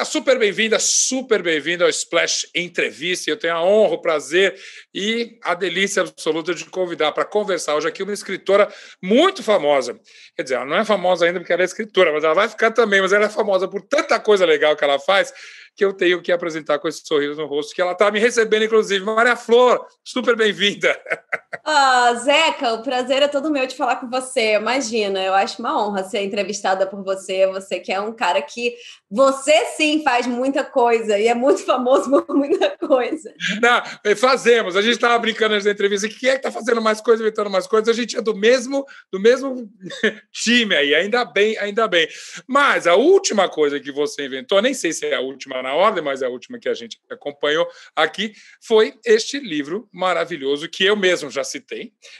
[0.00, 3.30] Seja super bem-vinda, super bem-vinda ao Splash Entrevista.
[3.30, 4.58] Eu tenho a honra, o prazer
[4.94, 10.00] e a delícia absoluta de convidar para conversar hoje aqui uma escritora muito famosa.
[10.34, 12.70] Quer dizer, ela não é famosa ainda porque ela é escritora, mas ela vai ficar
[12.70, 13.02] também.
[13.02, 15.34] Mas ela é famosa por tanta coisa legal que ela faz
[15.76, 18.64] que eu tenho que apresentar com esse sorriso no rosto, que ela está me recebendo,
[18.64, 19.04] inclusive.
[19.04, 20.98] Maria Flor, super bem-vinda.
[21.72, 24.56] Ah, Zeca, o prazer é todo meu de falar com você.
[24.56, 27.46] Imagina, eu acho uma honra ser entrevistada por você.
[27.46, 28.74] Você que é um cara que
[29.08, 33.32] você sim faz muita coisa e é muito famoso por muita coisa.
[33.62, 34.74] Não, fazemos.
[34.74, 36.08] A gente estava brincando nessa entrevista.
[36.08, 37.88] Quem é que está fazendo mais coisas, inventando mais coisas?
[37.88, 39.70] A gente é do mesmo, do mesmo
[40.34, 40.92] time aí.
[40.92, 42.08] Ainda bem, ainda bem.
[42.48, 46.02] Mas a última coisa que você inventou, nem sei se é a última na ordem,
[46.02, 50.96] mas é a última que a gente acompanhou aqui, foi este livro maravilhoso que eu
[50.96, 51.59] mesmo já citei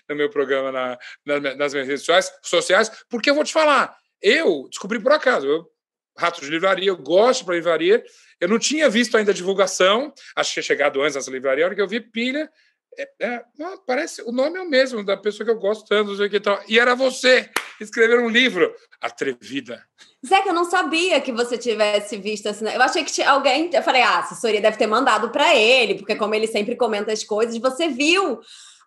[0.09, 3.97] no meu programa na, na, nas minhas redes sociais, sociais, porque eu vou te falar.
[4.23, 5.47] Eu descobri por acaso.
[5.47, 5.71] Eu
[6.17, 8.05] Rato de Livraria, eu gosto para livraria.
[8.39, 11.67] Eu não tinha visto ainda a divulgação, acho que tinha chegado antes nessa livraria, a
[11.69, 12.51] hora que eu vi pilha,
[12.99, 13.45] é, é,
[13.87, 16.61] parece, o nome é o mesmo da pessoa que eu gosto tanto, sei que tal.
[16.69, 17.49] E era você
[17.81, 18.75] escrever um livro.
[19.01, 19.83] Atrevida.
[20.27, 22.67] Zé, que eu não sabia que você tivesse visto assim.
[22.67, 23.71] Eu achei que tinha alguém.
[23.73, 27.13] Eu falei, ah, a assessoria deve ter mandado para ele, porque como ele sempre comenta
[27.13, 28.41] as coisas, você viu.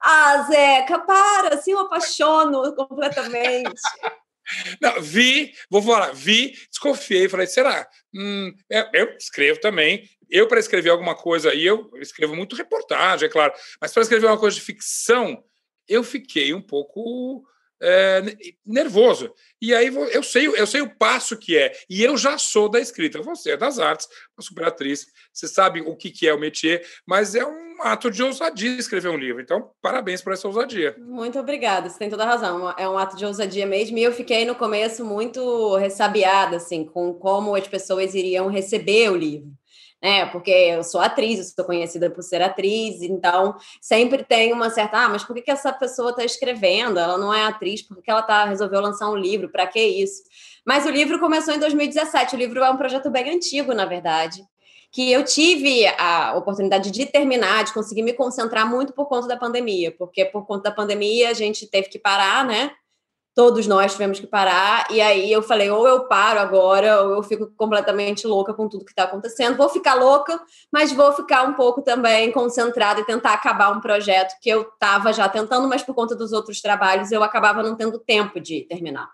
[0.05, 3.71] Ah, Zeca, para, assim eu apaixono completamente.
[4.81, 7.87] Não, vi, vou falar, vi, desconfiei, falei, será?
[8.13, 10.03] Hum, eu, eu escrevo também.
[10.29, 14.27] Eu, para escrever alguma coisa, e eu escrevo muito reportagem, é claro, mas para escrever
[14.27, 15.41] uma coisa de ficção,
[15.87, 17.45] eu fiquei um pouco
[17.83, 18.23] é,
[18.65, 19.33] nervoso.
[19.61, 21.73] E aí eu sei, eu sei o passo que é.
[21.89, 23.21] E eu já sou da escrita.
[23.21, 26.83] Você é das artes, uma super atriz, você sabe o que, que é o métier,
[27.05, 29.41] mas é um ato de ousadia escrever um livro.
[29.41, 30.95] Então, parabéns por essa ousadia.
[30.97, 32.73] Muito obrigada, você tem toda a razão.
[32.77, 33.97] É um ato de ousadia mesmo.
[33.97, 39.15] E eu fiquei no começo muito ressabiada, assim, com como as pessoas iriam receber o
[39.15, 39.51] livro
[40.03, 40.25] né?
[40.25, 45.05] Porque eu sou atriz, eu sou conhecida por ser atriz, então sempre tem uma certa,
[45.05, 46.99] ah, mas por que, que essa pessoa está escrevendo?
[46.99, 49.47] Ela não é atriz, por que ela tá, resolveu lançar um livro?
[49.47, 50.23] Para que isso?
[50.65, 52.35] Mas o livro começou em 2017.
[52.35, 54.43] O livro é um projeto bem antigo, na verdade
[54.91, 59.35] que eu tive a oportunidade de terminar, de conseguir me concentrar muito por conta da
[59.35, 62.69] pandemia, porque por conta da pandemia a gente teve que parar, né?
[63.35, 64.85] Todos nós tivemos que parar.
[64.89, 68.85] E aí eu falei: ou eu paro agora, ou eu fico completamente louca com tudo
[68.85, 69.57] que está acontecendo.
[69.57, 70.39] Vou ficar louca,
[70.71, 75.11] mas vou ficar um pouco também concentrada e tentar acabar um projeto que eu estava
[75.13, 79.09] já tentando, mas por conta dos outros trabalhos eu acabava não tendo tempo de terminar.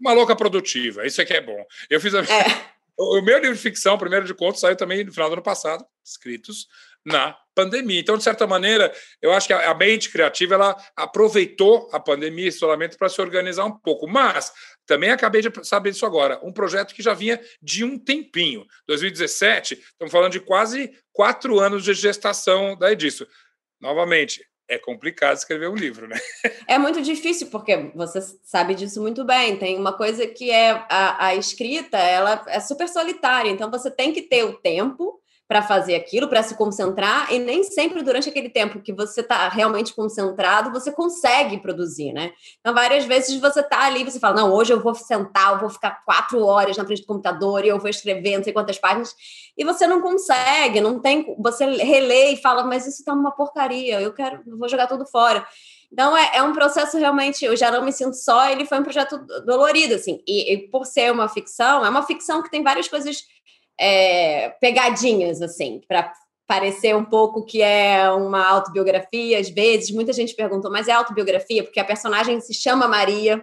[0.00, 1.64] Uma louca produtiva, isso é que é bom.
[1.88, 2.20] Eu fiz a.
[2.20, 2.72] É.
[2.94, 5.84] O meu livro de ficção, primeiro de contos, saiu também no final do ano passado,
[6.04, 6.68] escritos
[7.04, 8.00] na pandemia.
[8.00, 12.96] Então, de certa maneira, eu acho que a mente criativa ela aproveitou a pandemia, isolamento,
[12.96, 14.06] para se organizar um pouco.
[14.08, 14.52] Mas
[14.86, 16.40] também acabei de saber disso agora.
[16.42, 18.66] Um projeto que já vinha de um tempinho.
[18.86, 23.26] 2017, estamos falando de quase quatro anos de gestação da Edisso.
[23.80, 26.16] Novamente, é complicado escrever um livro, né?
[26.66, 29.56] É muito difícil, porque você sabe disso muito bem.
[29.58, 34.12] Tem uma coisa que é a, a escrita, ela é super solitária, então você tem
[34.12, 38.48] que ter o tempo para fazer aquilo, para se concentrar, e nem sempre durante aquele
[38.48, 42.32] tempo que você está realmente concentrado, você consegue produzir, né?
[42.60, 45.68] Então, várias vezes você está ali, você fala, não, hoje eu vou sentar, eu vou
[45.68, 49.14] ficar quatro horas na frente do computador e eu vou escrever não sei quantas páginas,
[49.56, 54.00] e você não consegue, não tem, você relê e fala, mas isso está uma porcaria,
[54.00, 55.46] eu quero, eu vou jogar tudo fora.
[55.92, 58.82] Então, é, é, um processo realmente, eu já não me sinto só, ele foi um
[58.82, 62.88] projeto dolorido, assim, e, e por ser uma ficção, é uma ficção que tem várias
[62.88, 63.22] coisas
[63.78, 66.12] é, pegadinhas, assim, para
[66.46, 69.38] parecer um pouco que é uma autobiografia.
[69.38, 71.62] Às vezes, muita gente perguntou, mas é autobiografia?
[71.62, 73.42] Porque a personagem se chama Maria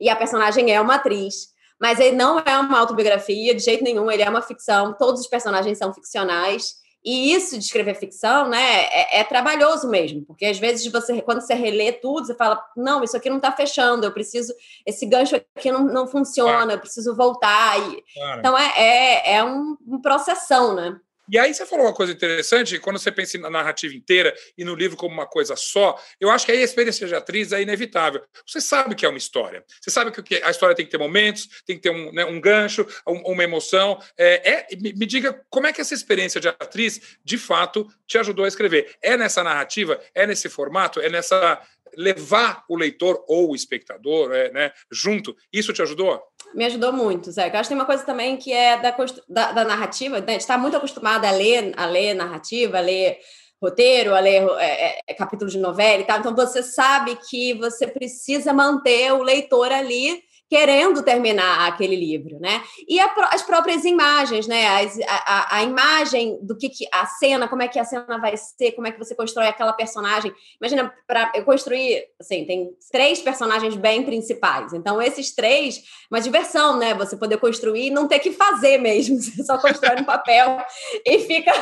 [0.00, 1.52] e a personagem é uma atriz.
[1.80, 5.26] Mas ele não é uma autobiografia de jeito nenhum, ele é uma ficção, todos os
[5.26, 6.74] personagens são ficcionais.
[7.04, 11.40] E isso de escrever ficção, né, é, é, trabalhoso mesmo, porque às vezes você, quando
[11.40, 14.54] você relê tudo, você fala, não, isso aqui não está fechando, eu preciso,
[14.86, 17.76] esse gancho aqui não, não funciona, eu preciso voltar.
[17.78, 18.38] E, claro.
[18.38, 20.96] Então é, é, é um, um processão, né?
[21.32, 24.74] E aí você falou uma coisa interessante, quando você pensa na narrativa inteira e no
[24.74, 28.22] livro como uma coisa só, eu acho que aí a experiência de atriz é inevitável.
[28.46, 29.64] Você sabe que é uma história.
[29.80, 32.38] Você sabe que a história tem que ter momentos, tem que ter um, né, um
[32.38, 33.98] gancho, um, uma emoção.
[34.14, 38.18] É, é, me, me diga como é que essa experiência de atriz, de fato, te
[38.18, 38.94] ajudou a escrever.
[39.00, 39.98] É nessa narrativa?
[40.14, 41.00] É nesse formato?
[41.00, 41.62] É nessa
[41.96, 45.36] levar o leitor ou o espectador é, né, junto?
[45.52, 46.22] Isso te ajudou?
[46.54, 47.48] Me ajudou muito, Zé.
[47.48, 48.94] Eu acho que tem uma coisa também que é da,
[49.28, 50.24] da, da narrativa, né?
[50.28, 53.18] a gente está muito acostumado a ler, a ler narrativa, a ler
[53.62, 56.18] roteiro, a ler é, é, capítulo de novela e tal.
[56.18, 60.20] Então você sabe que você precisa manter o leitor ali
[60.52, 62.62] querendo terminar aquele livro, né?
[62.86, 64.66] E a, as próprias imagens, né?
[64.82, 68.36] As, a, a, imagem do que, que, a cena, como é que a cena vai
[68.36, 70.30] ser, como é que você constrói aquela personagem.
[70.60, 74.74] Imagina, para eu construir, assim, tem três personagens bem principais.
[74.74, 76.92] Então, esses três, uma diversão, né?
[76.96, 79.16] Você poder construir e não ter que fazer mesmo.
[79.22, 80.58] Você só constrói no papel
[81.06, 81.52] e fica,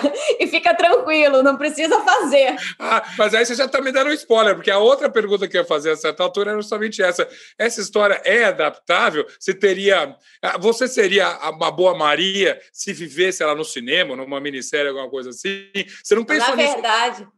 [0.40, 2.56] e fica tranquilo, não precisa fazer.
[2.76, 5.56] Ah, mas aí você já está me dando um spoiler, porque a outra pergunta que
[5.56, 7.28] eu ia fazer a certa altura era justamente essa.
[7.56, 10.16] Essa história é adaptada adaptável, você teria.
[10.42, 15.30] Ah, você seria uma boa Maria se vivesse ela no cinema, numa minissérie, alguma coisa
[15.30, 15.70] assim?
[16.02, 16.68] Você não pensou Na nisso?
[16.68, 17.28] Na verdade.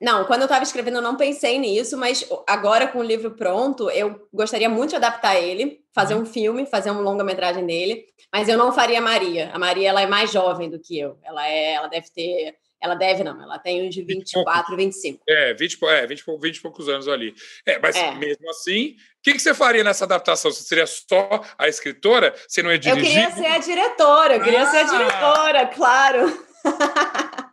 [0.00, 3.88] Não, quando eu estava escrevendo, eu não pensei nisso, mas agora com o livro pronto,
[3.88, 8.58] eu gostaria muito de adaptar ele, fazer um filme, fazer uma longa-metragem dele, mas eu
[8.58, 9.52] não faria Maria.
[9.54, 11.16] A Maria ela é mais jovem do que eu.
[11.22, 15.22] Ela é, ela deve ter ela deve, não, ela tem uns de 24, 25.
[15.28, 17.32] É, 20, é 20, 20 e poucos anos ali.
[17.64, 18.12] É, mas é.
[18.16, 20.50] mesmo assim, o que, que você faria nessa adaptação?
[20.50, 22.34] Você seria só a escritora?
[22.48, 23.22] Você não ia dirigir?
[23.22, 24.66] Eu queria ser a diretora, eu queria ah!
[24.66, 26.46] ser a diretora, claro.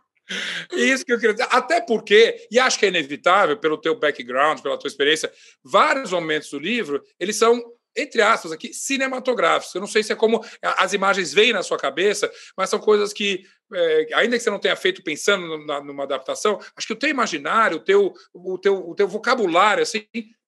[0.72, 1.48] Isso que eu queria dizer.
[1.50, 6.50] Até porque, e acho que é inevitável, pelo teu background, pela tua experiência, vários momentos
[6.50, 7.62] do livro, eles são
[7.96, 9.74] entre aspas aqui, cinematográficos.
[9.74, 13.12] Eu não sei se é como as imagens vêm na sua cabeça, mas são coisas
[13.12, 17.08] que, é, ainda que você não tenha feito pensando numa adaptação, acho que o teu
[17.08, 20.06] imaginário, o teu, o teu, o teu vocabulário, assim,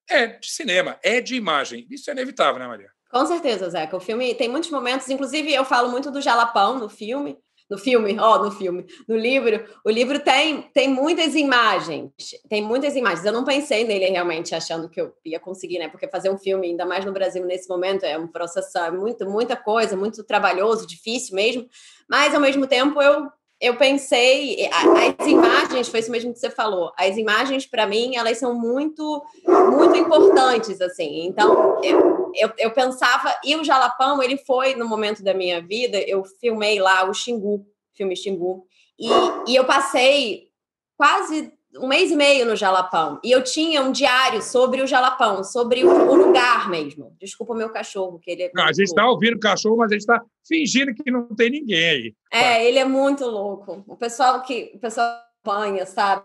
[0.08, 1.86] é de cinema, é de imagem.
[1.90, 2.90] Isso é inevitável, né, Maria?
[3.10, 3.96] Com certeza, Zeca.
[3.96, 7.38] O filme tem muitos momentos, inclusive eu falo muito do Jalapão no filme,
[7.72, 12.10] no filme, ó, oh, no filme, no livro, o livro tem, tem muitas imagens,
[12.46, 13.24] tem muitas imagens.
[13.24, 15.88] Eu não pensei nele realmente achando que eu ia conseguir, né?
[15.88, 19.26] Porque fazer um filme, ainda mais no Brasil nesse momento, é um processo, é muito,
[19.26, 21.66] muita coisa, muito trabalhoso, difícil mesmo.
[22.06, 23.26] Mas ao mesmo tempo eu
[23.62, 28.36] eu pensei, as imagens, foi isso mesmo que você falou, as imagens para mim, elas
[28.38, 34.74] são muito, muito importantes, assim, então eu, eu, eu, pensava, e o Jalapão, ele foi,
[34.74, 38.66] no momento da minha vida, eu filmei lá o Xingu, filme Xingu,
[38.98, 39.08] e,
[39.48, 40.48] e eu passei
[40.96, 43.18] quase um mês e meio no Jalapão.
[43.24, 47.16] E eu tinha um diário sobre o Jalapão, sobre o, lugar mesmo.
[47.18, 48.50] Desculpa o meu cachorro, que ele é.
[48.54, 51.50] Não, a gente está ouvindo o cachorro, mas a gente está fingindo que não tem
[51.50, 52.14] ninguém aí.
[52.30, 53.82] É, ele é muito louco.
[53.86, 56.24] O pessoal que o pessoal acompanha, sabe?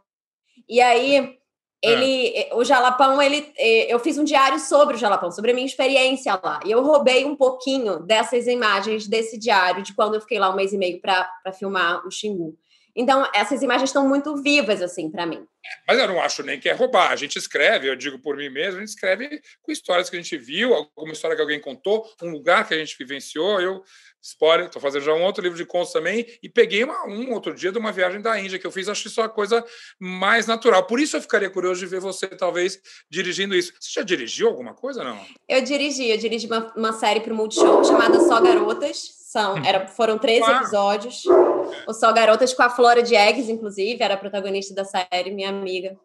[0.68, 1.38] E aí
[1.82, 2.50] ele, é.
[2.54, 6.60] o Jalapão, ele, eu fiz um diário sobre o Jalapão, sobre a minha experiência lá.
[6.66, 10.56] E eu roubei um pouquinho dessas imagens desse diário de quando eu fiquei lá um
[10.56, 12.58] mês e meio para filmar o Xingu.
[12.98, 15.46] Então, essas imagens estão muito vivas, assim, para mim.
[15.88, 17.12] Mas eu não acho nem que é roubar.
[17.12, 20.20] A gente escreve, eu digo por mim mesmo, a gente escreve com histórias que a
[20.20, 23.62] gente viu, alguma história que alguém contou, um lugar que a gente vivenciou.
[23.62, 23.84] Eu,
[24.20, 27.54] spoiler, estou fazendo já um outro livro de contos também, e peguei uma, um outro
[27.54, 29.64] dia de uma viagem da Índia que eu fiz, acho isso a coisa
[30.00, 30.88] mais natural.
[30.88, 33.74] Por isso eu ficaria curioso de ver você, talvez, dirigindo isso.
[33.80, 35.24] Você já dirigiu alguma coisa, não?
[35.48, 39.18] Eu dirigi, eu dirigi uma, uma série para o Multishow chamada Só Garotas.
[39.38, 40.58] São, era, foram 13 ah.
[40.58, 41.24] episódios.
[41.86, 45.50] O Só Garotas com a Flora de Eggs, inclusive, era a protagonista da série, minha
[45.50, 45.96] amiga.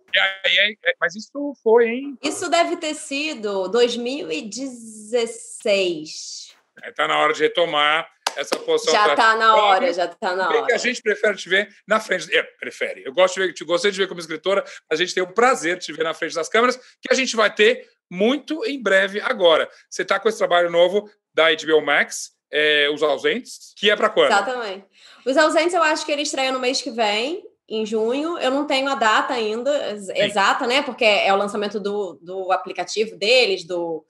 [1.00, 2.19] mas isso foi, hein?
[2.23, 6.55] Isso deve ter sido 2016.
[6.84, 8.06] Está é, na hora de retomar
[8.37, 8.93] essa posição.
[8.93, 10.75] Já está na hora, já está na hora.
[10.75, 12.31] a gente prefere te ver na frente.
[12.37, 13.02] É, prefere.
[13.02, 15.79] Eu gosto de ver, te gostei de ver como escritora, a gente tem o prazer
[15.79, 19.23] de te ver na frente das câmeras, que a gente vai ter muito em breve
[19.23, 19.70] agora.
[19.88, 24.10] Você está com esse trabalho novo da HBO Max, é, Os Ausentes, que é para
[24.10, 24.31] quando?
[24.31, 24.84] Exatamente.
[25.24, 28.38] Os Ausentes eu acho que ele estreia no mês que vem, em junho.
[28.38, 30.12] Eu não tenho a data ainda Sim.
[30.17, 30.82] exata, né?
[30.82, 34.05] Porque é o lançamento do, do aplicativo deles, do,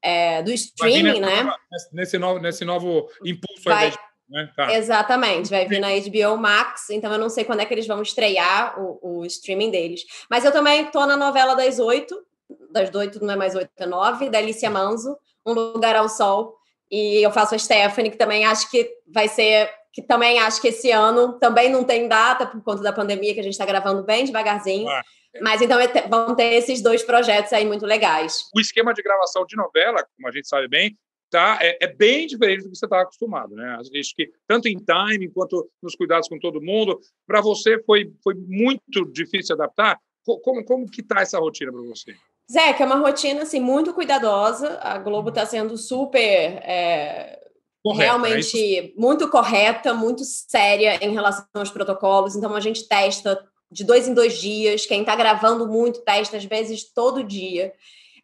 [0.00, 1.52] é, do streaming, né?
[1.92, 3.94] Nesse novo, nesse novo impulso vai, aí
[4.28, 4.50] né?
[4.56, 4.72] tá.
[4.72, 8.00] Exatamente, vai vir na HBO Max, então eu não sei quando é que eles vão
[8.00, 10.04] estrear o, o streaming deles.
[10.30, 12.24] Mas eu também estou na novela das oito,
[12.70, 16.56] das oito não é mais oito, é nove, da Alicia Manso, Um Lugar ao Sol,
[16.92, 20.68] e eu faço a Stephanie, que também acho que vai ser, que também acho que
[20.68, 24.04] esse ano também não tem data por conta da pandemia, que a gente está gravando
[24.04, 24.86] bem devagarzinho.
[24.86, 25.02] Ah.
[25.40, 28.44] Mas então é vão ter esses dois projetos aí muito legais.
[28.54, 30.94] O esquema de gravação de novela, como a gente sabe bem,
[31.30, 33.78] tá, é, é bem diferente do que você está acostumado, né?
[33.80, 38.34] Acho que tanto em time quanto nos cuidados com todo mundo, para você foi, foi
[38.34, 39.98] muito difícil adaptar.
[40.22, 42.14] Como, como que tá essa rotina para você?
[42.52, 44.78] Zé, que é uma rotina assim muito cuidadosa.
[44.82, 47.38] A Globo está sendo super é,
[47.82, 52.36] Correta, realmente é muito correta, muito séria em relação aos protocolos.
[52.36, 54.86] Então a gente testa de dois em dois dias.
[54.86, 57.72] Quem está gravando muito testa às vezes todo dia.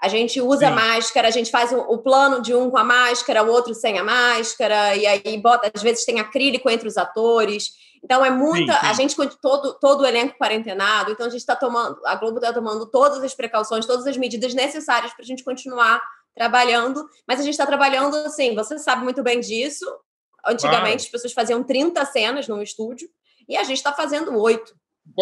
[0.00, 0.74] A gente usa Sim.
[0.74, 3.98] máscara, a gente faz o, o, plano de um com a máscara, o outro sem
[3.98, 7.72] a máscara, e aí bota, às vezes tem acrílico entre os atores.
[8.02, 8.74] Então é muita.
[8.74, 8.86] Sim, sim.
[8.86, 12.52] A gente todo todo o elenco quarentenado, então a gente está tomando, a Globo está
[12.52, 16.00] tomando todas as precauções, todas as medidas necessárias para a gente continuar
[16.34, 19.84] trabalhando, mas a gente está trabalhando assim, você sabe muito bem disso.
[20.46, 23.08] Antigamente as pessoas faziam 30 cenas no estúdio
[23.48, 24.72] e a gente está fazendo oito.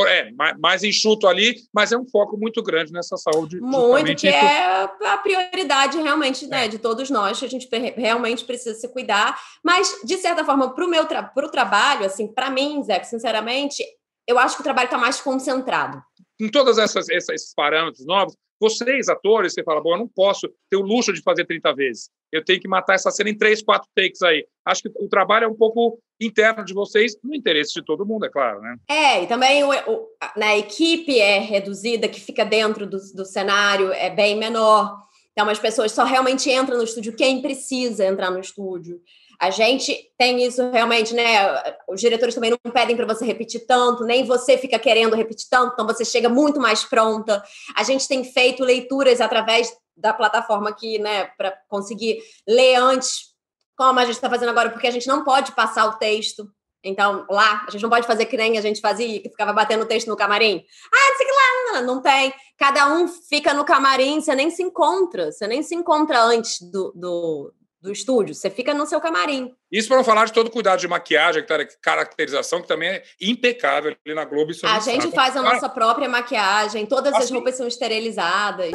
[0.08, 3.58] É, mais enxuto ali, mas é um foco muito grande nessa saúde.
[3.60, 6.68] Muito, que é a prioridade realmente né, é.
[6.68, 9.38] de todos nós, a gente realmente precisa se cuidar.
[9.62, 13.82] Mas, de certa forma, para o meu tra trabalho, assim, para mim, Zé, sinceramente,
[14.26, 16.02] eu acho que o trabalho está mais concentrado.
[16.40, 20.82] Com todos esses parâmetros novos, vocês, atores, você fala, bom, eu não posso ter o
[20.82, 22.10] luxo de fazer 30 vezes.
[22.32, 24.46] Eu tenho que matar essa cena em três, quatro takes aí.
[24.64, 28.24] Acho que o trabalho é um pouco interno de vocês, no interesse de todo mundo,
[28.24, 28.76] é claro, né?
[28.88, 33.92] É, e também o, o, a equipe é reduzida, que fica dentro do, do cenário
[33.92, 35.04] é bem menor.
[35.32, 39.02] Então, as pessoas só realmente entram no estúdio quem precisa entrar no estúdio.
[39.38, 41.76] A gente tem isso realmente, né?
[41.88, 45.72] Os diretores também não pedem para você repetir tanto, nem você fica querendo repetir tanto,
[45.72, 47.42] então você chega muito mais pronta.
[47.74, 53.34] A gente tem feito leituras através da plataforma aqui, né, para conseguir ler antes,
[53.76, 56.50] como a gente está fazendo agora, porque a gente não pode passar o texto.
[56.84, 59.82] Então, lá, a gente não pode fazer que nem a gente fazia, que ficava batendo
[59.82, 60.64] o texto no camarim.
[60.92, 62.32] Ah, não sei que lá, não, não tem.
[62.56, 66.92] Cada um fica no camarim, você nem se encontra, você nem se encontra antes do,
[66.94, 67.52] do
[67.86, 69.52] do estúdio, você fica no seu camarim.
[69.72, 71.44] Isso para não falar de todo o cuidado de maquiagem,
[71.80, 74.52] caracterização, que também é impecável ali na Globo.
[74.64, 75.14] a, a gente sabe.
[75.14, 77.24] faz a nossa própria maquiagem, todas assim.
[77.24, 78.72] as roupas são esterilizadas.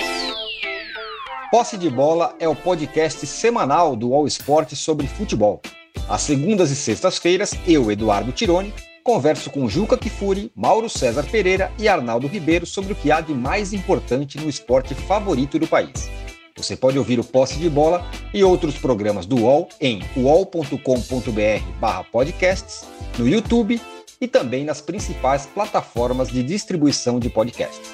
[1.51, 5.61] Posse de Bola é o podcast semanal do All Sport sobre futebol.
[6.09, 11.87] Às segundas e sextas-feiras, eu, Eduardo Tironi, converso com Juca Kifuri, Mauro César Pereira e
[11.87, 16.09] Arnaldo Ribeiro sobre o que há de mais importante no esporte favorito do país.
[16.57, 22.85] Você pode ouvir o Posse de Bola e outros programas do UOL em uol.com.br/podcasts,
[23.17, 23.81] no YouTube
[24.19, 27.91] e também nas principais plataformas de distribuição de podcasts.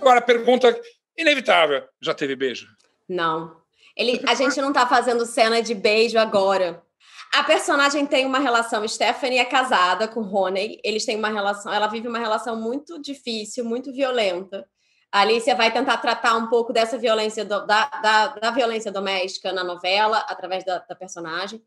[0.00, 0.78] Agora, pergunta
[1.16, 2.68] inevitável: já teve beijo?
[3.08, 3.56] Não.
[3.96, 6.82] Ele, a gente não está fazendo cena de beijo agora.
[7.32, 8.86] A personagem tem uma relação.
[8.86, 10.78] Stephanie é casada com Rony.
[10.84, 11.72] Eles têm uma relação.
[11.72, 14.66] Ela vive uma relação muito difícil, muito violenta.
[15.12, 19.52] A Alicia vai tentar tratar um pouco dessa violência, do, da, da, da, violência doméstica
[19.52, 21.62] na novela, através da, da, personagem,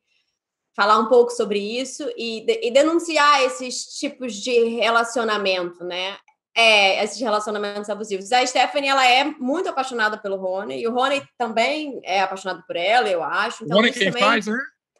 [0.76, 6.18] falar um pouco sobre isso e, de, e, denunciar esses tipos de relacionamento, né?
[6.56, 8.32] É, esses relacionamentos abusivos.
[8.32, 12.76] A Stephanie, ela é muito apaixonada pelo Rony, e o Rony também é apaixonado por
[12.76, 13.64] ela, eu acho.
[13.64, 14.24] Então, Rony quem também...
[14.24, 14.58] faz, né?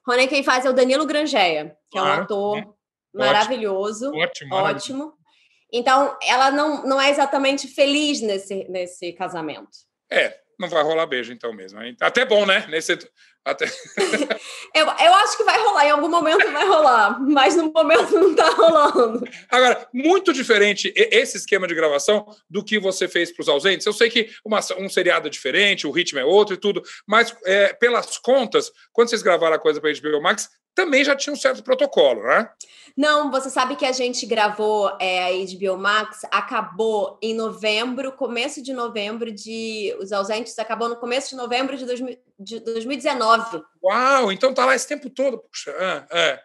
[0.08, 2.66] Rony quem faz é o Danilo Grangeia, que claro, é um ator né?
[3.14, 4.12] maravilhoso.
[4.16, 4.56] Ótimo.
[4.56, 5.19] Ótimo.
[5.72, 9.70] Então, ela não, não é exatamente feliz nesse, nesse casamento.
[10.12, 11.80] É, não vai rolar beijo então mesmo.
[12.02, 12.66] Até bom, né?
[12.70, 12.98] Nesse,
[13.46, 13.66] até...
[14.76, 18.32] eu, eu acho que vai rolar, em algum momento vai rolar, mas no momento não
[18.32, 19.24] está rolando.
[19.50, 23.86] Agora, muito diferente esse esquema de gravação do que você fez para os ausentes.
[23.86, 27.36] Eu sei que uma, um seriado é diferente, o ritmo é outro e tudo, mas
[27.46, 30.50] é, pelas contas, quando vocês gravaram a coisa para a HBO Max,
[30.80, 32.50] também já tinha um certo protocolo, né?
[32.96, 38.64] Não, você sabe que a gente gravou é, a HBO Max, acabou em novembro, começo
[38.64, 39.94] de novembro de.
[40.00, 42.00] Os ausentes acabou no começo de novembro de, dois,
[42.40, 43.62] de 2019.
[43.84, 45.72] Uau, então tá lá esse tempo todo, puxa.
[45.72, 46.40] É, é.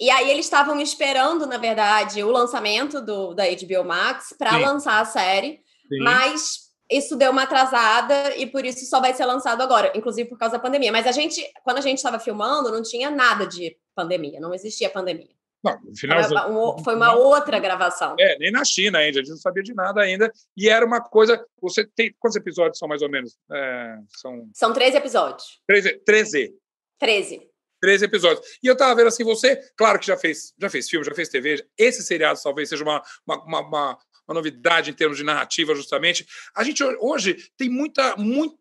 [0.00, 5.00] E aí eles estavam esperando, na verdade, o lançamento do, da HBO Max para lançar
[5.00, 6.00] a série, Sim.
[6.00, 10.38] mas isso deu uma atrasada e por isso só vai ser lançado agora, inclusive por
[10.38, 10.92] causa da pandemia.
[10.92, 14.88] Mas a gente, quando a gente estava filmando, não tinha nada de pandemia, não existia
[14.88, 15.28] pandemia.
[15.62, 16.78] Não, final...
[16.84, 18.14] foi, uma, outra gravação.
[18.18, 20.32] É, nem na China ainda, a gente não sabia de nada ainda.
[20.56, 21.44] E era uma coisa.
[21.60, 22.14] Você tem.
[22.16, 23.36] Quantos episódios são mais ou menos?
[23.50, 24.48] É, são...
[24.54, 25.60] são três episódios.
[25.66, 25.98] Treze.
[26.04, 26.54] Treze.
[26.96, 27.48] Treze.
[27.80, 28.46] 13 episódios.
[28.62, 31.28] E eu tava vendo assim, você, claro que já fez, já fez filme, já fez
[31.28, 36.26] TV, esse seriado talvez seja uma, uma, uma, uma novidade em termos de narrativa, justamente.
[36.54, 38.58] A gente hoje tem muita, muito,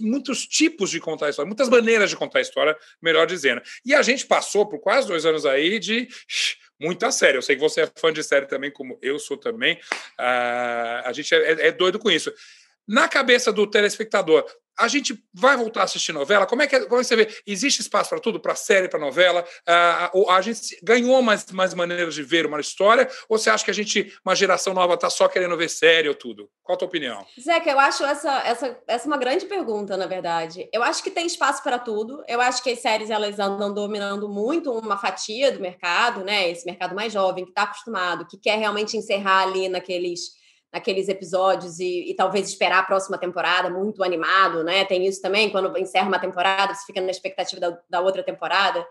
[0.00, 3.60] muitos tipos de contar história, muitas maneiras de contar história, melhor dizendo.
[3.84, 6.08] E a gente passou por quase dois anos aí de
[6.80, 7.36] muita série.
[7.36, 9.74] Eu sei que você é fã de série também, como eu sou também.
[10.18, 12.32] Uh, a gente é, é doido com isso.
[12.88, 14.44] Na cabeça do telespectador,
[14.78, 16.46] a gente vai voltar a assistir novela?
[16.46, 17.28] Como é que, como é que você vê?
[17.46, 18.40] Existe espaço para tudo?
[18.40, 19.44] Para série, para novela?
[19.66, 23.08] Ah, a gente ganhou mais, mais maneiras de ver uma história?
[23.28, 26.14] Ou você acha que a gente, uma geração nova, está só querendo ver série ou
[26.14, 26.48] tudo?
[26.62, 27.24] Qual a tua opinião?
[27.40, 30.68] Zeca, eu acho essa, essa, essa uma grande pergunta, na verdade.
[30.72, 32.22] Eu acho que tem espaço para tudo.
[32.26, 36.50] Eu acho que as séries elas andam dominando muito uma fatia do mercado, né?
[36.50, 40.41] Esse mercado mais jovem, que está acostumado, que quer realmente encerrar ali naqueles
[40.72, 44.84] naqueles episódios e, e, talvez esperar a próxima temporada muito animado, né?
[44.86, 48.86] Tem isso também, quando encerra uma temporada, você fica na expectativa da, da outra temporada.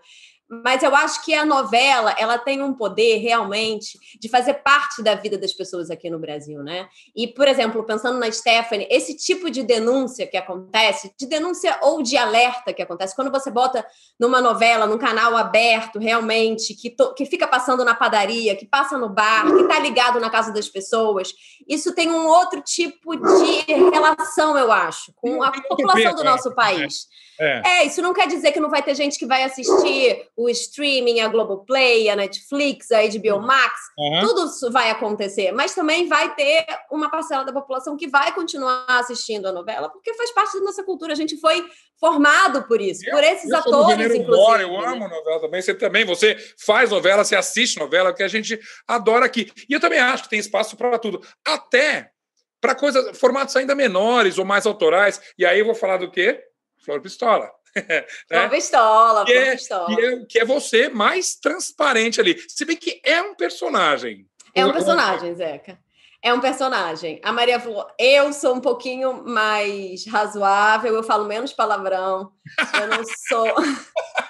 [0.64, 5.14] Mas eu acho que a novela ela tem um poder realmente de fazer parte da
[5.14, 6.88] vida das pessoas aqui no Brasil, né?
[7.16, 12.02] E, por exemplo, pensando na Stephanie, esse tipo de denúncia que acontece, de denúncia ou
[12.02, 13.86] de alerta que acontece, quando você bota
[14.20, 18.98] numa novela, num canal aberto, realmente, que, to, que fica passando na padaria, que passa
[18.98, 21.32] no bar, que está ligado na casa das pessoas,
[21.66, 27.06] isso tem um outro tipo de relação, eu acho, com a população do nosso país.
[27.42, 27.62] É.
[27.64, 27.86] é.
[27.86, 31.28] isso não quer dizer que não vai ter gente que vai assistir o streaming, a
[31.28, 34.20] Globoplay, a Netflix, a HBO Max, uhum.
[34.20, 38.84] tudo isso vai acontecer, mas também vai ter uma parcela da população que vai continuar
[38.88, 41.64] assistindo a novela, porque faz parte da nossa cultura, a gente foi
[41.98, 44.62] formado por isso, eu, por esses eu atores, inclusive.
[44.62, 48.58] eu amo novela também, você também, você faz novela, você assiste novela, que a gente
[48.86, 49.50] adora aqui.
[49.68, 52.10] E eu também acho que tem espaço para tudo, até
[52.60, 55.20] para coisas, formatos ainda menores ou mais autorais.
[55.36, 56.40] E aí eu vou falar do quê?
[56.84, 57.50] Flor Pistola.
[57.76, 58.04] né?
[58.28, 59.96] Flor Pistola, que Flor é, Pistola.
[59.96, 62.38] Que é, que é você mais transparente ali.
[62.48, 64.26] Se bem que é um personagem.
[64.54, 65.78] É um personagem, Zeca.
[66.24, 67.20] É um personagem.
[67.24, 72.32] A Maria Flor, eu sou um pouquinho mais razoável, eu falo menos palavrão.
[72.80, 73.46] Eu não sou.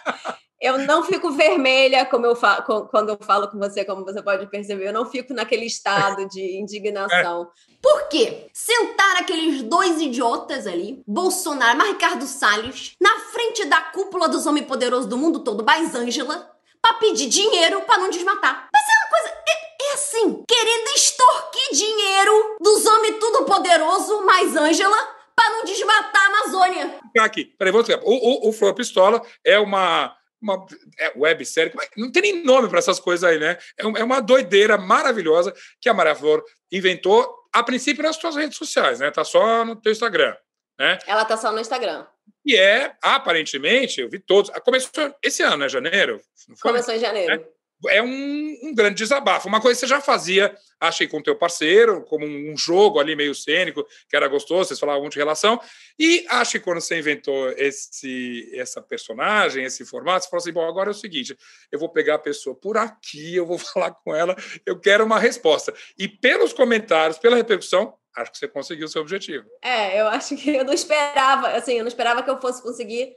[0.62, 4.46] eu não fico vermelha como eu falo, quando eu falo com você, como você pode
[4.46, 4.86] perceber.
[4.86, 7.42] Eu não fico naquele estado de indignação.
[7.42, 7.74] É.
[7.82, 8.46] Por quê?
[8.54, 14.66] Sentar aqueles dois idiotas ali, Bolsonaro, mas Ricardo Salles, na frente da cúpula dos homens
[14.66, 16.48] poderosos do mundo todo, mais Ângela,
[16.80, 18.68] pra pedir dinheiro para não desmatar.
[18.72, 19.42] Mas é uma coisa.
[19.48, 24.96] É, é assim, querendo extorquir dinheiro dos homens tudo poderoso, mais Ângela,
[25.34, 27.00] para não desmatar a Amazônia.
[27.18, 28.04] Aqui, peraí, vou explicar.
[28.04, 30.66] O, o, o Flor Pistola é uma uma
[30.98, 33.56] é, websérie, não tem nem nome para essas coisas aí, né?
[33.78, 38.58] É, é uma doideira maravilhosa que a Maria Flor inventou, a princípio nas suas redes
[38.58, 39.10] sociais, né?
[39.10, 40.34] Tá só no teu Instagram,
[40.78, 40.98] né?
[41.06, 42.06] Ela tá só no Instagram.
[42.44, 44.50] E é, aparentemente, eu vi todos.
[44.64, 45.68] Começou esse ano, né?
[45.68, 46.20] Janeiro?
[46.60, 47.36] Começou em janeiro.
[47.36, 47.44] Né?
[47.88, 49.48] É um, um, grande desabafo.
[49.48, 53.34] Uma coisa que você já fazia, achei, com teu parceiro, como um jogo ali meio
[53.34, 55.60] cênico, que era gostoso, vocês falavam de relação.
[55.98, 60.68] E acho que quando você inventou esse, essa personagem, esse formato, você falou assim: bom,
[60.68, 61.36] agora é o seguinte,
[61.70, 65.18] eu vou pegar a pessoa por aqui, eu vou falar com ela, eu quero uma
[65.18, 65.74] resposta.
[65.98, 69.46] E pelos comentários, pela repercussão, acho que você conseguiu o seu objetivo.
[69.62, 73.14] É, eu acho que eu não esperava, assim, eu não esperava que eu fosse conseguir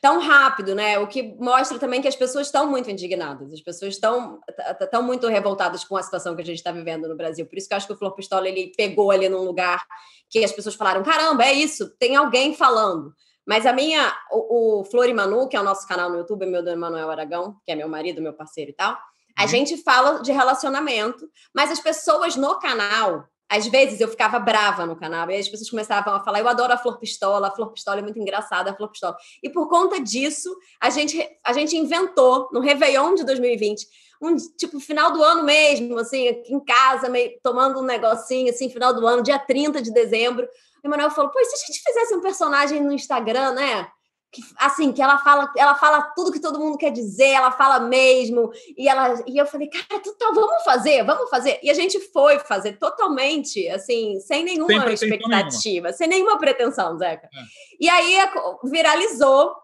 [0.00, 0.98] tão rápido, né?
[0.98, 4.40] O que mostra também que as pessoas estão muito indignadas, as pessoas estão,
[4.80, 7.46] estão muito revoltadas com a situação que a gente está vivendo no Brasil.
[7.46, 9.84] Por isso que eu acho que o Flor Pistola ele pegou ali num lugar
[10.30, 13.12] que as pessoas falaram: caramba, é isso, tem alguém falando.
[13.46, 16.44] Mas a minha, o, o Flor e Manu, que é o nosso canal no YouTube,
[16.46, 18.96] meu do Emanuel Aragão, que é meu marido, meu parceiro e tal,
[19.36, 19.48] a uhum.
[19.48, 24.94] gente fala de relacionamento, mas as pessoas no canal, às vezes eu ficava brava no
[24.94, 28.00] canal, e as pessoas começavam a falar: eu adoro a Flor Pistola, a Flor Pistola
[28.00, 29.16] é muito engraçada, a Flor Pistola.
[29.42, 33.86] E por conta disso, a gente, a gente inventou, no Réveillon de 2020,
[34.20, 38.92] um tipo final do ano mesmo, assim, em casa, meio, tomando um negocinho, assim, final
[38.92, 40.46] do ano, dia 30 de dezembro.
[40.82, 43.88] O Emanuel falou: pô, se a gente fizesse um personagem no Instagram, né?
[44.30, 47.80] Que, assim, que ela fala, ela fala tudo que todo mundo quer dizer, ela fala
[47.80, 51.58] mesmo, e ela e eu falei, cara, total, vamos fazer, vamos fazer.
[51.62, 55.92] E a gente foi fazer totalmente, assim, sem nenhuma sem expectativa, nenhuma.
[55.92, 57.26] sem nenhuma pretensão, Zeca.
[57.26, 57.40] É.
[57.80, 58.18] E aí
[58.64, 59.54] viralizou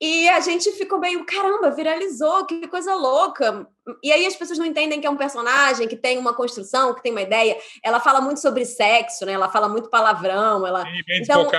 [0.00, 3.66] e a gente ficou meio, caramba, viralizou, que coisa louca.
[4.02, 7.02] E aí as pessoas não entendem que é um personagem que tem uma construção, que
[7.02, 7.58] tem uma ideia.
[7.84, 9.32] Ela fala muito sobre sexo, né?
[9.32, 10.66] Ela fala muito palavrão.
[10.66, 10.84] Ela...
[10.84, 11.50] Bem, bem então...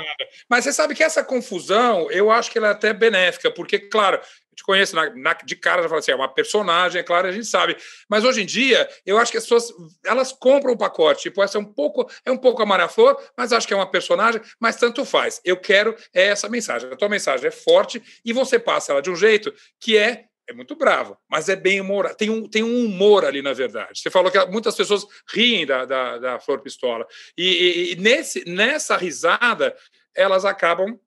[0.49, 4.19] Mas você sabe que essa confusão, eu acho que ela é até benéfica, porque, claro,
[4.61, 7.31] te conheço na, na, de cara, já fala assim, é uma personagem, é claro, a
[7.31, 7.75] gente sabe.
[8.07, 9.73] Mas hoje em dia, eu acho que as pessoas
[10.05, 11.23] elas compram o pacote.
[11.23, 13.75] Tipo, essa é um pouco, é um pouco a Maria Flor, mas acho que é
[13.77, 15.41] uma personagem, mas tanto faz.
[15.43, 16.91] Eu quero é essa mensagem.
[16.91, 20.53] A tua mensagem é forte e você passa ela de um jeito que é é
[20.53, 22.17] muito bravo, mas é bem humorado.
[22.17, 24.01] Tem um, tem um humor ali, na verdade.
[24.01, 27.07] Você falou que muitas pessoas riem da, da, da Flor Pistola.
[27.37, 29.73] E, e, e nesse, nessa risada,
[30.13, 30.99] elas acabam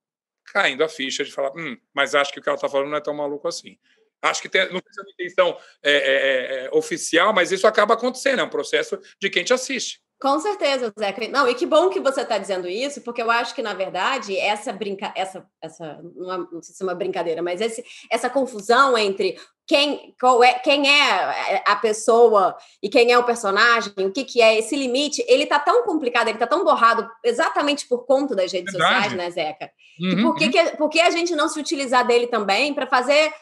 [0.45, 2.97] caindo a ficha de falar, hum, mas acho que o que ela está falando não
[2.97, 3.77] é tão maluco assim.
[4.21, 7.67] Acho que tem, não se é uma intenção é, é, é, é, oficial, mas isso
[7.67, 10.01] acaba acontecendo, é um processo de quem te assiste.
[10.21, 11.27] Com certeza, Zeca.
[11.27, 14.37] Não, e que bom que você está dizendo isso, porque eu acho que, na verdade,
[14.37, 15.11] essa brinca...
[15.15, 19.37] essa, essa não, é, não sei se é uma brincadeira, mas esse, essa confusão entre
[19.67, 24.41] quem, qual é, quem é a pessoa e quem é o personagem, o que, que
[24.41, 28.51] é esse limite, ele tá tão complicado, ele tá tão borrado exatamente por conta das
[28.51, 29.09] redes verdade.
[29.09, 29.69] sociais, né, Zeca?
[29.99, 30.51] Uhum, por, que, uhum.
[30.51, 33.33] que, por que a gente não se utilizar dele também para fazer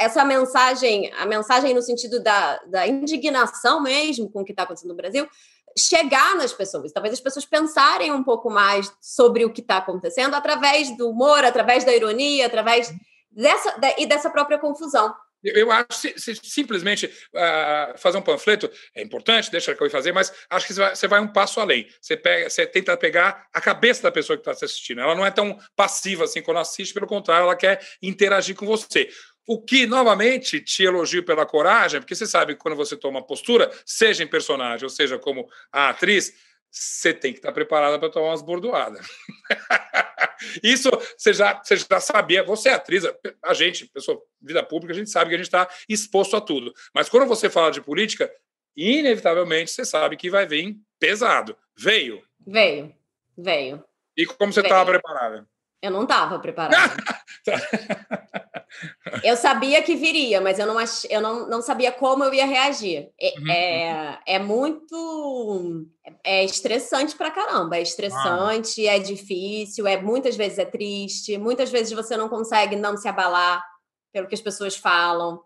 [0.00, 4.90] essa mensagem, a mensagem no sentido da, da indignação mesmo com o que está acontecendo
[4.90, 5.28] no Brasil,
[5.78, 10.34] chegar nas pessoas, talvez as pessoas pensarem um pouco mais sobre o que está acontecendo
[10.34, 12.92] através do humor, através da ironia, através
[13.30, 15.14] dessa da, e dessa própria confusão.
[15.42, 20.12] Eu acho que se, se simplesmente uh, fazer um panfleto é importante, deixa eu fazer,
[20.12, 21.88] mas acho que você vai, você vai, um passo além.
[22.00, 25.00] Você, pega, você tenta pegar a cabeça da pessoa que está assistindo.
[25.00, 29.08] Ela não é tão passiva assim quando assiste, pelo contrário, ela quer interagir com você.
[29.46, 33.70] O que, novamente, te elogio pela coragem, porque você sabe que quando você toma postura,
[33.84, 36.32] seja em personagem, ou seja, como a atriz,
[36.70, 39.06] você tem que estar preparada para tomar umas bordoadas.
[40.62, 43.04] Isso você já, você já sabia, você é atriz,
[43.44, 46.72] a gente, pessoa vida pública, a gente sabe que a gente está exposto a tudo.
[46.94, 48.30] Mas quando você fala de política,
[48.76, 51.56] inevitavelmente você sabe que vai vir pesado.
[51.76, 52.22] Veio.
[52.46, 52.94] Veio,
[53.36, 53.84] veio.
[54.16, 55.46] E como você estava preparada?
[55.82, 56.94] Eu não estava preparada.
[59.24, 61.04] eu sabia que viria, mas eu não, ach...
[61.10, 63.10] eu não, não sabia como eu ia reagir.
[63.20, 63.50] É, uhum.
[63.50, 65.86] é, é muito.
[66.24, 67.76] É estressante pra caramba.
[67.76, 68.96] É estressante, ah.
[68.96, 73.64] é difícil, é muitas vezes é triste, muitas vezes você não consegue não se abalar
[74.12, 75.40] pelo que as pessoas falam.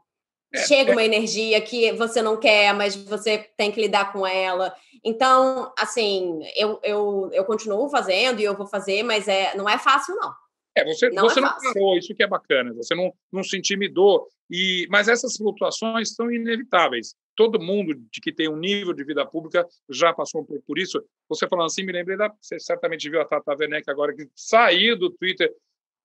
[0.53, 0.95] É, Chega é.
[0.95, 4.75] uma energia que você não quer, mas você tem que lidar com ela.
[5.03, 9.79] Então, assim, eu, eu, eu continuo fazendo e eu vou fazer, mas é, não é
[9.79, 10.33] fácil, não.
[10.77, 13.57] É, você não, você é não parou, isso que é bacana, você não, não se
[13.57, 17.15] intimidou, e, mas essas flutuações são inevitáveis.
[17.37, 21.03] Todo mundo de que tem um nível de vida pública já passou por, por isso.
[21.29, 22.33] Você falando assim, me lembrei da.
[22.41, 25.53] Você certamente viu a Tata Werneck agora, que saiu do Twitter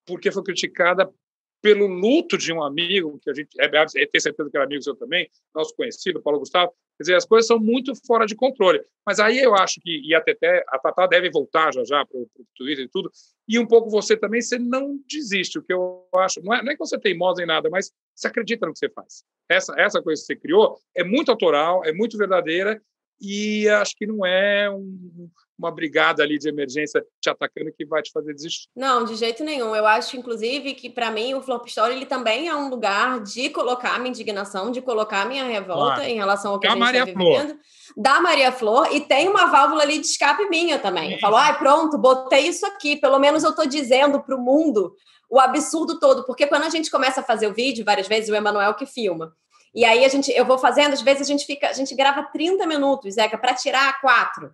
[0.05, 1.11] porque foi criticada
[1.61, 4.81] pelo luto de um amigo, que a gente é, é, tem certeza que era amigo
[4.81, 6.71] seu também, nosso conhecido, Paulo Gustavo.
[6.97, 8.81] Quer dizer, as coisas são muito fora de controle.
[9.05, 12.17] Mas aí eu acho que, e a Teté, a Tatá deve voltar já já para
[12.17, 13.11] o Twitter e tudo,
[13.47, 16.71] e um pouco você também, você não desiste, o que eu acho, não é, não
[16.71, 19.23] é que você tem teimosa em nada, mas você acredita no que você faz.
[19.49, 22.81] Essa, essa coisa que você criou é muito autoral, é muito verdadeira,
[23.19, 28.01] e acho que não é um, uma brigada ali de emergência te atacando que vai
[28.01, 28.69] te fazer desistir.
[28.73, 29.75] Não, de jeito nenhum.
[29.75, 33.49] Eu acho, inclusive, que para mim o Flor Pistola ele também é um lugar de
[33.49, 36.09] colocar minha indignação, de colocar minha revolta claro.
[36.09, 37.49] em relação ao que da a gente está vivendo.
[37.49, 37.59] Flor.
[37.97, 38.87] Da Maria Flor.
[38.95, 41.13] E tem uma válvula ali de escape minha também.
[41.13, 42.95] Eu falo, ai, pronto, botei isso aqui.
[42.95, 44.95] Pelo menos eu estou dizendo para o mundo
[45.29, 46.25] o absurdo todo.
[46.25, 49.33] Porque quando a gente começa a fazer o vídeo, várias vezes, o Emanuel que filma.
[49.75, 52.23] E aí a gente, eu vou fazendo, às vezes a gente fica, a gente grava
[52.23, 54.51] 30 minutos, Zeca, para tirar quatro.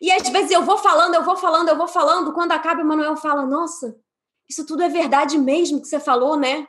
[0.00, 2.32] E às vezes eu vou falando, eu vou falando, eu vou falando.
[2.32, 3.96] Quando acaba, o Manuel fala: Nossa,
[4.48, 6.66] isso tudo é verdade mesmo que você falou, né?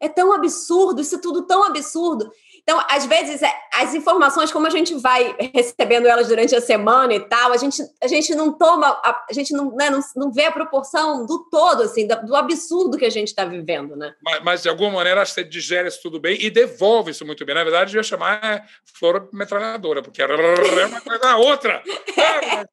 [0.00, 2.30] É tão absurdo, isso tudo tão absurdo.
[2.68, 7.14] Então, às vezes, é, as informações, como a gente vai recebendo elas durante a semana
[7.14, 10.44] e tal, a gente, a gente não toma, a, gente não, né, não, não vê
[10.44, 14.14] a proporção do todo, assim, do, do absurdo que a gente está vivendo, né?
[14.22, 17.54] Mas, mas, de alguma maneira, você digere isso tudo bem e devolve isso muito bem.
[17.54, 18.66] Na verdade, eu ia chamar
[18.98, 21.82] flor metralhadora, porque é uma coisa da outra.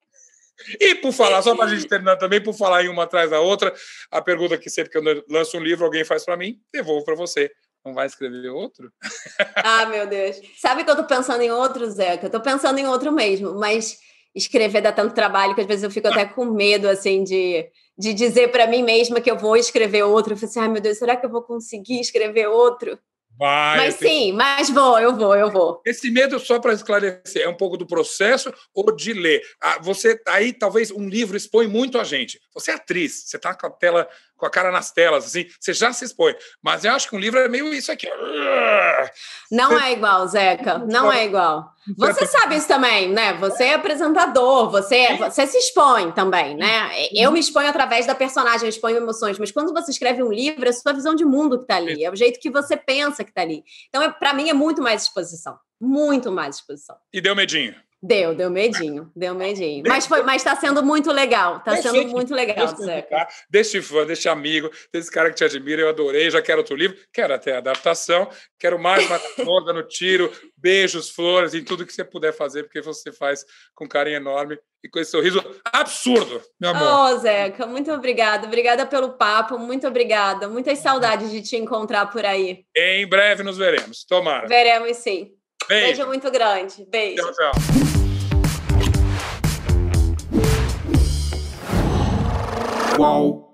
[0.79, 3.39] E por falar, só para a gente terminar também, por falar em uma atrás da
[3.39, 3.73] outra,
[4.09, 7.13] a pergunta que sempre que eu lanço um livro, alguém faz para mim, devolvo para
[7.13, 7.51] você.
[7.85, 8.91] Não vai escrever outro?
[9.57, 10.39] Ah, meu Deus.
[10.57, 12.25] Sabe que eu estou pensando em outro, Zeca?
[12.25, 13.97] Eu estou pensando em outro mesmo, mas
[14.33, 17.67] escrever dá tanto trabalho que às vezes eu fico até com medo, assim, de,
[17.97, 20.33] de dizer para mim mesma que eu vou escrever outro.
[20.33, 22.99] Eu falei assim, ai meu Deus, será que eu vou conseguir escrever outro?
[23.37, 25.81] Vai, mas sim, mas vou, eu vou, eu vou.
[25.85, 29.41] Esse medo, só para esclarecer, é um pouco do processo ou de ler?
[29.61, 32.39] Ah, você aí talvez um livro expõe muito a gente.
[32.53, 35.73] Você é atriz, você está com a tela com a cara nas telas, assim, você
[35.73, 36.35] já se expõe.
[36.61, 38.07] Mas eu acho que um livro é meio isso aqui.
[39.51, 40.79] Não é igual, Zeca.
[40.79, 41.71] Não é igual.
[41.97, 43.33] Você sabe isso também, né?
[43.33, 46.89] Você é apresentador, você, você se expõe também, né?
[47.13, 50.65] Eu me exponho através da personagem, eu exponho emoções, mas quando você escreve um livro,
[50.65, 53.23] é a sua visão de mundo que está ali, é o jeito que você pensa
[53.23, 53.63] que está ali.
[53.87, 55.57] Então, é, para mim, é muito mais exposição.
[55.79, 56.95] Muito mais exposição.
[57.13, 57.75] E deu medinho?
[58.05, 59.83] Deu, deu medinho, deu medinho.
[59.87, 63.27] Mas foi, mas está sendo muito legal, está sendo muito legal, Zeca.
[63.49, 66.95] Deste fã, deste amigo, desse cara que te admira, eu adorei, já quero outro livro,
[67.11, 69.17] quero até adaptação, quero mais uma
[69.73, 74.17] no tiro, beijos, flores, em tudo que você puder fazer, porque você faz com carinho
[74.17, 77.15] enorme e com esse sorriso absurdo, meu amor.
[77.15, 82.23] Oh, Zeca, muito obrigada, obrigada pelo papo, muito obrigada, muitas saudades de te encontrar por
[82.23, 82.65] aí.
[82.77, 84.47] Em breve nos veremos, tomara.
[84.47, 85.34] Veremos sim.
[85.67, 86.85] Beijo, Beijo muito grande.
[86.89, 87.23] Beijo.
[87.23, 87.51] Tchau, tchau.
[92.95, 93.44] Qual?